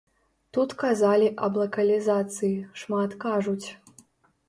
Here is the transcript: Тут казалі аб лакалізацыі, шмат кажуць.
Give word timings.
Тут 0.57 0.73
казалі 0.83 1.27
аб 1.49 1.61
лакалізацыі, 1.63 2.53
шмат 2.83 3.11
кажуць. 3.29 3.65